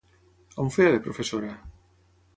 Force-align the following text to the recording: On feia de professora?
On 0.63 0.71
feia 0.77 0.95
de 0.95 1.03
professora? 1.09 1.53